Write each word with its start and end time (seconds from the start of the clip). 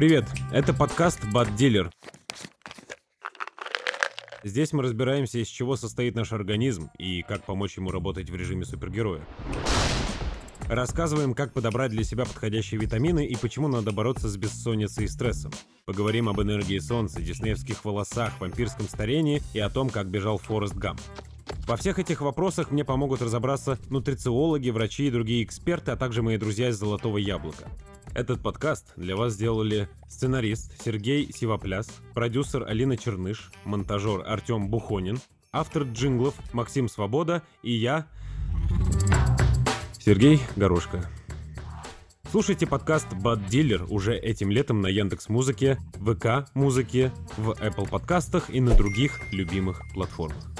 Привет, 0.00 0.24
это 0.50 0.72
подкаст 0.72 1.20
Bad 1.24 1.54
Dealer. 1.58 1.90
Здесь 4.42 4.72
мы 4.72 4.82
разбираемся, 4.82 5.36
из 5.36 5.48
чего 5.48 5.76
состоит 5.76 6.14
наш 6.14 6.32
организм 6.32 6.88
и 6.98 7.20
как 7.20 7.44
помочь 7.44 7.76
ему 7.76 7.90
работать 7.90 8.30
в 8.30 8.34
режиме 8.34 8.64
супергероя. 8.64 9.20
Рассказываем, 10.70 11.34
как 11.34 11.52
подобрать 11.52 11.90
для 11.90 12.02
себя 12.02 12.24
подходящие 12.24 12.80
витамины 12.80 13.26
и 13.26 13.36
почему 13.36 13.68
надо 13.68 13.92
бороться 13.92 14.30
с 14.30 14.38
бессонницей 14.38 15.04
и 15.04 15.06
стрессом. 15.06 15.52
Поговорим 15.84 16.30
об 16.30 16.40
энергии 16.40 16.78
солнца, 16.78 17.20
диснеевских 17.20 17.84
волосах, 17.84 18.40
вампирском 18.40 18.88
старении 18.88 19.42
и 19.52 19.58
о 19.58 19.68
том, 19.68 19.90
как 19.90 20.06
бежал 20.06 20.38
Форест 20.38 20.76
Гамп. 20.76 21.02
Во 21.66 21.76
всех 21.76 21.98
этих 21.98 22.22
вопросах 22.22 22.70
мне 22.70 22.86
помогут 22.86 23.20
разобраться 23.20 23.78
нутрициологи, 23.90 24.70
врачи 24.70 25.08
и 25.08 25.10
другие 25.10 25.44
эксперты, 25.44 25.90
а 25.90 25.96
также 25.96 26.22
мои 26.22 26.38
друзья 26.38 26.70
из 26.70 26.78
«Золотого 26.78 27.18
яблока». 27.18 27.68
Этот 28.14 28.42
подкаст 28.42 28.92
для 28.96 29.14
вас 29.14 29.34
сделали 29.34 29.88
сценарист 30.08 30.82
Сергей 30.84 31.32
Сивопляс, 31.32 31.88
продюсер 32.12 32.64
Алина 32.64 32.96
Черныш, 32.96 33.52
монтажер 33.64 34.24
Артем 34.26 34.68
Бухонин, 34.68 35.20
автор 35.52 35.84
джинглов 35.84 36.34
Максим 36.52 36.88
Свобода 36.88 37.42
и 37.62 37.72
я, 37.72 38.08
Сергей 39.98 40.40
Горошко. 40.56 41.08
Слушайте 42.30 42.66
подкаст 42.66 43.06
Bad 43.12 43.48
Dealer 43.48 43.86
уже 43.88 44.16
этим 44.16 44.50
летом 44.50 44.80
на 44.80 44.88
Яндекс 44.88 45.28
Музыке, 45.28 45.78
ВК 45.94 46.48
Музыке, 46.54 47.12
в 47.36 47.50
Apple 47.50 47.88
подкастах 47.88 48.50
и 48.50 48.60
на 48.60 48.74
других 48.74 49.20
любимых 49.32 49.82
платформах. 49.94 50.50